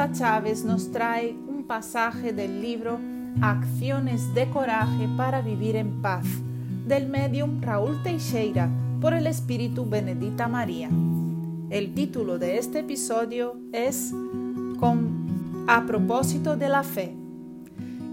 Marta 0.00 0.12
Chávez 0.12 0.64
nos 0.64 0.92
trae 0.92 1.36
un 1.48 1.64
pasaje 1.66 2.32
del 2.32 2.62
libro 2.62 2.98
Acciones 3.42 4.32
de 4.34 4.48
Coraje 4.48 5.08
para 5.16 5.42
Vivir 5.42 5.76
en 5.76 6.00
Paz, 6.00 6.24
del 6.86 7.08
medium 7.08 7.60
Raúl 7.60 8.02
Teixeira, 8.02 8.70
por 9.00 9.14
el 9.14 9.26
Espíritu 9.26 9.84
Benedita 9.84 10.48
María. 10.48 10.88
El 11.70 11.92
título 11.94 12.38
de 12.38 12.58
este 12.58 12.80
episodio 12.80 13.56
es 13.72 14.12
con 14.78 15.66
A 15.68 15.84
propósito 15.86 16.56
de 16.56 16.68
la 16.68 16.82
fe. 16.82 17.14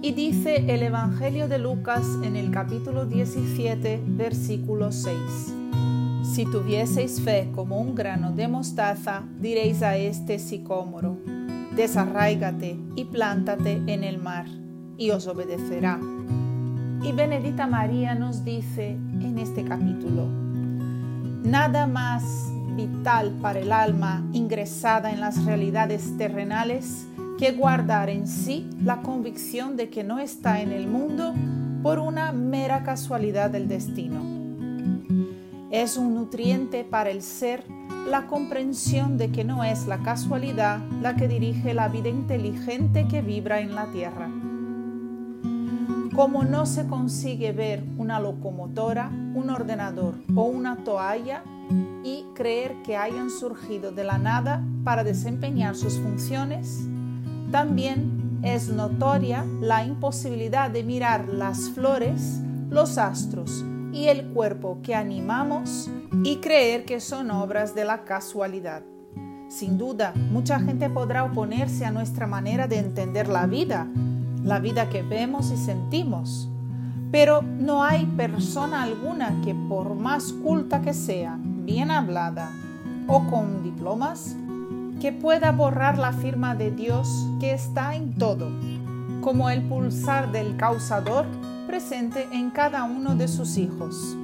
Y 0.02 0.12
dice 0.12 0.65
el 0.68 0.84
Evangelio 0.84 1.48
de 1.48 1.59
Lucas 1.59 2.05
en 2.23 2.35
el 2.35 2.52
capítulo 2.52 3.05
17, 3.05 4.02
versículo 4.05 4.91
6. 4.91 5.56
Si 6.34 6.45
tuvieseis 6.45 7.22
fe 7.22 7.49
como 7.55 7.80
un 7.80 7.95
grano 7.95 8.31
de 8.31 8.48
mostaza, 8.48 9.23
diréis 9.40 9.81
a 9.81 9.95
este 9.95 10.40
sicómoro, 10.40 11.18
desarráigate 11.76 12.77
y 12.95 13.05
plántate 13.05 13.81
en 13.88 14.04
el 14.04 14.20
mar, 14.20 14.45
y 14.98 15.09
os 15.12 15.26
obedecerá. 15.26 15.99
Y 17.02 17.12
Benedita 17.12 17.66
María 17.66 18.13
nos 18.13 18.44
dice 18.44 18.91
en 18.91 19.40
este 19.40 19.63
capítulo, 19.63 20.27
nada 21.43 21.88
más 21.88 22.24
vital 22.76 23.32
para 23.41 23.60
el 23.60 23.71
alma 23.71 24.23
ingresada 24.34 25.12
en 25.12 25.21
las 25.21 25.44
realidades 25.46 26.18
terrenales 26.18 27.07
que 27.40 27.54
guardar 27.54 28.10
en 28.10 28.27
sí 28.27 28.70
la 28.84 29.01
convicción 29.01 29.76
de 29.77 29.90
que 29.90 30.04
no 30.04 30.20
está 30.20 30.62
en 30.62 30.71
el 30.71 30.88
mundo 30.88 31.34
por 31.82 31.99
una 31.99 32.32
mera 32.32 32.84
casualidad 32.84 33.49
del 33.49 33.68
destino. 33.68 34.37
Es 35.70 35.98
un 35.98 36.15
nutriente 36.15 36.85
para 36.85 37.10
el 37.10 37.21
ser 37.21 37.65
la 38.07 38.26
comprensión 38.27 39.18
de 39.18 39.32
que 39.32 39.43
no 39.43 39.65
es 39.65 39.85
la 39.85 39.98
casualidad 39.98 40.79
la 41.01 41.18
que 41.18 41.27
dirige 41.27 41.73
la 41.73 41.90
vida 41.90 42.07
inteligente 42.07 43.05
que 43.10 43.21
vibra 43.21 43.60
en 43.60 43.76
la 43.76 43.91
tierra. 43.91 44.29
Como 46.15 46.45
no 46.45 46.65
se 46.65 46.88
consigue 46.88 47.51
ver 47.51 47.84
una 47.98 48.21
locomotora, 48.21 49.10
un 49.10 49.49
ordenador 49.49 50.15
o 50.35 50.43
una 50.43 50.85
toalla 50.85 51.43
y 52.01 52.23
creer 52.34 52.82
que 52.85 52.95
hayan 52.95 53.29
surgido 53.29 53.91
de 53.91 54.05
la 54.05 54.18
nada 54.18 54.63
para 54.85 55.04
desempeñar 55.04 55.76
sus 55.76 55.99
funciones, 55.99 56.88
también 57.51 58.40
es 58.41 58.70
notoria 58.70 59.45
la 59.60 59.84
imposibilidad 59.84 60.71
de 60.71 60.84
mirar 60.84 61.27
las 61.27 61.70
flores, 61.71 62.40
los 62.70 62.98
astros 62.98 63.65
y 63.91 64.07
el 64.07 64.28
cuerpo 64.28 64.80
que 64.84 64.96
animamos 64.96 65.90
y 66.24 66.38
creer 66.38 66.85
que 66.85 67.00
son 67.00 67.31
obras 67.31 67.75
de 67.75 67.85
la 67.85 68.03
casualidad. 68.03 68.84
Sin 69.50 69.78
duda, 69.78 70.13
mucha 70.31 70.59
gente 70.59 70.90
podrá 70.90 71.24
oponerse 71.24 71.85
a 71.85 71.91
nuestra 71.91 72.28
manera 72.28 72.68
de 72.68 72.79
entender 72.79 73.28
la 73.28 73.47
vida, 73.47 73.88
la 74.44 74.59
vida 74.59 74.90
que 74.90 75.03
vemos 75.03 75.52
y 75.52 75.57
sentimos, 75.57 76.50
pero 77.12 77.41
no 77.41 77.84
hay 77.84 78.06
persona 78.06 78.84
alguna 78.84 79.41
que 79.44 79.56
por 79.56 79.96
más 79.96 80.34
culta 80.34 80.81
que 80.81 80.94
sea, 80.94 81.38
bien 81.41 81.91
hablada 81.91 82.51
o 83.07 83.25
con 83.28 83.63
diplomas, 83.63 84.35
que 85.00 85.13
pueda 85.13 85.51
borrar 85.51 85.97
la 85.97 86.11
firma 86.11 86.56
de 86.56 86.72
Dios 86.72 87.07
que 87.40 87.53
está 87.53 87.95
en 87.95 88.17
todo, 88.17 88.51
como 89.22 89.50
el 89.50 89.61
pulsar 89.63 90.31
del 90.31 90.57
causador 90.57 91.25
presente 91.67 92.28
en 92.31 92.50
cada 92.50 92.85
uno 92.85 93.16
de 93.16 93.28
sus 93.28 93.57
hijos. 93.57 94.17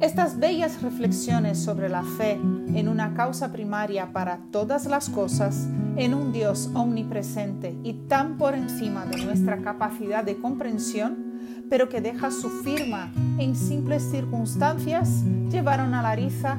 Estas 0.00 0.38
bellas 0.38 0.82
reflexiones 0.82 1.58
sobre 1.58 1.88
la 1.88 2.02
fe 2.02 2.32
en 2.32 2.88
una 2.88 3.14
causa 3.14 3.52
primaria 3.52 4.12
para 4.12 4.38
todas 4.50 4.86
las 4.86 5.08
cosas, 5.08 5.68
en 5.96 6.14
un 6.14 6.32
Dios 6.32 6.70
omnipresente 6.74 7.76
y 7.82 7.92
tan 8.08 8.36
por 8.36 8.54
encima 8.54 9.06
de 9.06 9.24
nuestra 9.24 9.58
capacidad 9.58 10.24
de 10.24 10.36
comprensión, 10.36 11.38
pero 11.70 11.88
que 11.88 12.00
deja 12.00 12.30
su 12.30 12.48
firma 12.48 13.12
en 13.38 13.54
simples 13.54 14.02
circunstancias, 14.10 15.22
llevaron 15.50 15.94
a 15.94 16.02
Larissa 16.02 16.58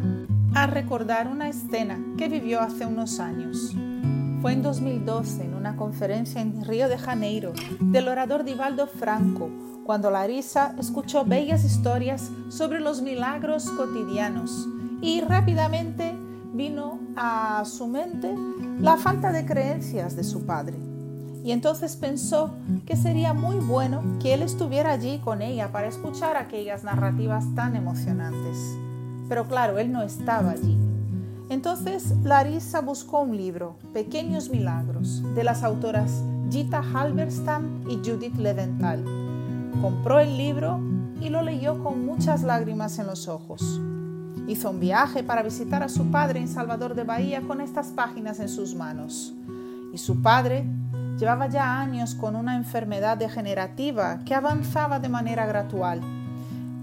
a 0.54 0.68
recordar 0.68 1.28
una 1.28 1.50
escena 1.50 2.00
que 2.18 2.30
vivió 2.30 2.62
hace 2.62 2.86
unos 2.86 3.20
años. 3.20 3.76
Fue 4.42 4.54
en 4.54 4.62
2012, 4.62 5.44
en 5.46 5.54
una 5.54 5.76
conferencia 5.76 6.42
en 6.42 6.64
Río 6.64 6.90
de 6.90 6.98
Janeiro, 6.98 7.54
del 7.80 8.08
orador 8.08 8.44
Divaldo 8.44 8.88
Franco, 8.88 9.50
cuando 9.86 10.12
Larissa 10.12 10.76
escuchó 10.80 11.26
bellas 11.26 11.64
historias 11.64 12.30
sobre 12.50 12.80
los 12.80 13.02
milagros 13.02 13.70
cotidianos 13.72 14.68
y 15.02 15.22
rápidamente 15.22 16.16
vino 16.54 17.00
a 17.16 17.64
su 17.66 17.88
mente 17.88 18.34
la 18.80 18.98
falta 18.98 19.32
de 19.32 19.46
creencias 19.46 20.16
de 20.16 20.24
su 20.24 20.46
padre 20.46 20.78
y 21.48 21.54
entonces 21.54 21.96
pensó 21.96 22.56
que 22.86 22.98
sería 22.98 23.34
muy 23.34 23.56
bueno 23.56 24.04
que 24.22 24.34
él 24.34 24.42
estuviera 24.42 24.92
allí 24.92 25.20
con 25.20 25.42
ella 25.42 25.72
para 25.72 25.88
escuchar 25.88 26.36
aquellas 26.36 26.84
narrativas 26.84 27.46
tan 27.56 27.78
emocionantes. 27.78 28.58
Pero 29.30 29.48
claro, 29.48 29.80
él 29.80 29.90
no 29.90 30.04
estaba 30.04 30.52
allí. 30.52 30.78
Entonces 31.50 32.14
Larissa 32.24 32.82
buscó 32.82 33.22
un 33.22 33.38
libro, 33.38 33.78
Pequeños 33.94 34.50
Milagros, 34.50 35.24
de 35.36 35.44
las 35.44 35.64
autoras 35.64 36.24
Gita 36.50 36.82
Halberstam 36.94 37.84
y 37.90 37.98
Judith 37.98 38.36
Leventhal. 38.36 39.04
Compró 39.82 40.20
el 40.20 40.38
libro 40.38 40.80
y 41.22 41.30
lo 41.30 41.42
leyó 41.42 41.84
con 41.84 42.06
muchas 42.06 42.44
lágrimas 42.44 43.00
en 43.00 43.08
los 43.08 43.28
ojos. 43.28 43.80
Hizo 44.48 44.72
un 44.72 44.80
viaje 44.80 45.24
para 45.24 45.44
visitar 45.44 45.84
a 45.84 45.90
su 45.90 46.10
padre 46.12 46.40
en 46.40 46.48
Salvador 46.48 46.96
de 46.96 47.04
Bahía 47.04 47.42
con 47.42 47.62
estas 47.62 47.88
páginas 47.88 48.40
en 48.40 48.50
sus 48.50 48.76
manos. 48.76 49.34
Y 49.94 49.98
su 49.98 50.22
padre 50.22 50.66
Llevaba 51.18 51.48
ya 51.48 51.82
años 51.82 52.14
con 52.14 52.36
una 52.36 52.56
enfermedad 52.56 53.18
degenerativa 53.18 54.20
que 54.24 54.36
avanzaba 54.36 55.00
de 55.00 55.10
manera 55.10 55.48
gradual. 55.48 56.00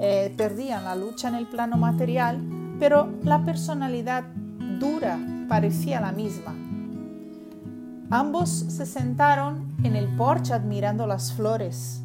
Eh, 0.01 0.35
perdían 0.37 0.83
la 0.83 0.97
lucha 0.97 1.29
en 1.29 1.37
el 1.37 1.47
plano 1.47 1.77
material, 1.77 2.41
pero 2.81 3.15
la 3.23 3.45
personalidad 3.45 4.25
dura 4.79 5.19
parecía 5.49 6.01
la 6.01 6.13
misma. 6.13 6.55
Ambos 8.11 8.51
se 8.51 8.87
sentaron 8.87 9.75
en 9.83 9.97
el 9.97 10.07
porche 10.17 10.53
admirando 10.53 11.07
las 11.07 11.33
flores. 11.33 12.03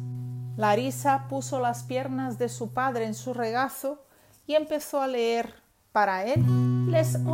Larisa 0.56 1.26
puso 1.28 1.60
las 1.60 1.84
piernas 1.84 2.38
de 2.38 2.48
su 2.48 2.72
padre 2.72 3.06
en 3.06 3.14
su 3.14 3.32
regazo 3.34 4.04
y 4.46 4.54
empezó 4.54 5.00
a 5.00 5.06
leer 5.06 5.54
para 5.92 6.24
él 6.24 6.44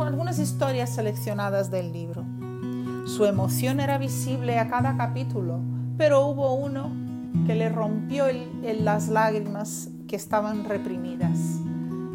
algunas 0.01 0.39
historias 0.39 0.93
seleccionadas 0.93 1.71
del 1.71 1.91
libro. 1.91 2.25
Su 3.05 3.25
emoción 3.25 3.79
era 3.79 3.97
visible 3.97 4.59
a 4.59 4.67
cada 4.69 4.97
capítulo, 4.97 5.59
pero 5.97 6.27
hubo 6.27 6.53
uno 6.53 6.91
que 7.45 7.55
le 7.55 7.69
rompió 7.69 8.25
las 8.61 9.07
lágrimas 9.07 9.89
que 10.07 10.15
estaban 10.15 10.65
reprimidas. 10.65 11.37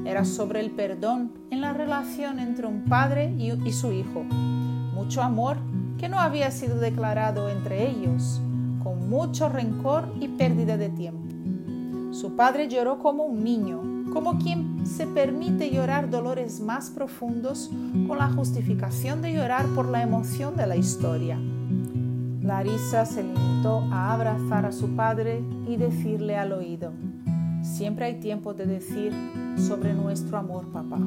Era 0.05 0.25
sobre 0.25 0.61
el 0.61 0.71
perdón 0.73 1.33
en 1.51 1.61
la 1.61 1.73
relación 1.73 2.39
entre 2.39 2.67
un 2.67 2.85
padre 2.85 3.35
y, 3.39 3.53
y 3.53 3.73
su 3.73 3.93
hijo. 3.93 4.25
Mucho 4.95 5.23
amor 5.23 5.59
que 5.99 6.09
no 6.09 6.19
había 6.19 6.51
sido 6.51 6.79
declarado 6.79 7.49
entre 7.49 7.89
ellos, 7.89 8.41
con 8.83 9.09
mucho 9.09 9.49
rencor 9.49 10.13
y 10.21 10.29
pérdida 10.29 10.77
de 10.77 10.89
tiempo. 10.89 11.23
Su 12.13 12.35
padre 12.37 12.69
lloró 12.69 12.99
como 12.99 13.25
un 13.25 13.45
niño, 13.45 13.81
como 14.13 14.39
quien 14.39 14.85
se 14.85 15.07
permite 15.07 15.71
llorar 15.71 16.11
dolores 16.11 16.61
más 16.61 16.91
profundos 16.91 17.71
con 18.07 18.19
la 18.19 18.29
justificación 18.29 19.23
de 19.23 19.33
llorar 19.33 19.67
por 19.75 19.89
la 19.89 20.03
emoción 20.03 20.57
de 20.57 20.67
la 20.67 20.77
historia. 20.77 21.39
Larissa 22.43 23.07
se 23.07 23.23
limitó 23.23 23.87
a 23.93 24.13
abrazar 24.13 24.67
a 24.67 24.73
su 24.73 24.97
padre 24.97 25.43
y 25.69 25.77
decirle 25.77 26.37
al 26.37 26.53
oído, 26.53 26.93
siempre 27.63 28.07
hay 28.07 28.21
tiempo 28.21 28.53
de 28.53 28.67
decir 28.67 29.13
sobre 29.57 29.95
nuestro 29.95 30.39
amor, 30.39 30.67
papá. 30.73 30.99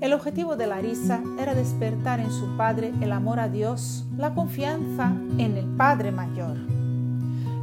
El 0.00 0.12
objetivo 0.12 0.56
de 0.56 0.66
Larissa 0.66 1.22
era 1.38 1.54
despertar 1.54 2.20
en 2.20 2.30
su 2.30 2.56
padre 2.56 2.92
el 3.00 3.12
amor 3.12 3.40
a 3.40 3.48
Dios, 3.48 4.04
la 4.16 4.34
confianza 4.34 5.14
en 5.38 5.56
el 5.56 5.66
Padre 5.76 6.10
Mayor 6.10 6.72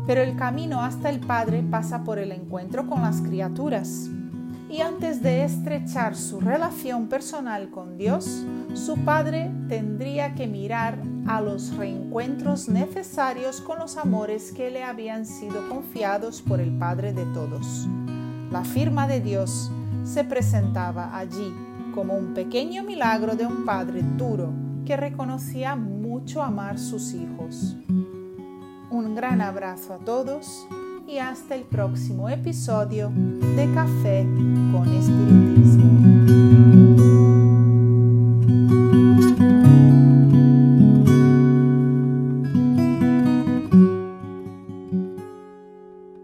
pero 0.10 0.24
el 0.24 0.36
camino 0.36 0.81
hasta 0.81 1.12
el 1.12 1.19
Padre 1.19 1.62
pasa 1.62 2.04
por 2.04 2.18
el 2.18 2.31
encuentro 2.31 2.88
con 2.88 3.04
las 3.04 3.22
criaturas. 3.22 4.10
Y 4.68 4.81
antes 4.81 5.22
de 5.22 5.44
estrechar 5.44 6.16
su 6.16 6.40
relación 6.40 7.10
personal 7.10 7.69
con 7.69 7.95
Dios, 7.95 8.44
su 8.74 8.98
Padre 9.06 9.52
tendría 9.68 10.34
que 10.34 10.48
mirar 10.48 10.98
a 11.28 11.42
los 11.42 11.78
reencuentros 11.78 12.69
necesarios 12.69 13.62
con 13.62 13.78
los 13.78 13.98
amores 13.98 14.52
que 14.52 14.72
le 14.72 14.84
habían 14.84 15.28
sido 15.28 15.69
confiados 15.69 16.42
por 16.42 16.60
el 16.60 16.75
Padre 16.75 17.13
de 17.13 17.25
todos. 17.25 17.88
La 18.51 18.63
firma 18.63 19.07
de 19.07 19.22
Dios 19.22 19.72
se 20.04 20.24
presentaba 20.24 21.16
allí 21.16 21.54
como 21.94 22.16
un 22.16 22.34
pequeño 22.34 22.84
milagro 22.84 23.36
de 23.36 23.46
un 23.46 23.63
Padre 23.63 24.01
duro 24.18 24.51
que 24.86 24.98
reconocía 24.98 25.75
mucho 25.75 26.42
amar 26.42 26.80
sus 26.80 27.13
hijos. 27.13 27.78
Un 28.90 29.13
gran 29.16 29.42
abrazo 29.42 29.94
a 29.94 29.98
todos 30.00 30.68
y 31.07 31.19
hasta 31.19 31.54
el 31.54 31.62
próximo 31.62 32.28
episodio 32.28 33.12
de 33.56 33.72
Café 33.74 34.24
con 34.72 34.88
Espiritismo. 34.94 35.88